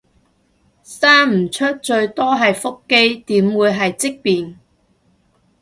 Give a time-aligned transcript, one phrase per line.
[0.83, 4.57] 生唔出最多係腹肌，點會係積便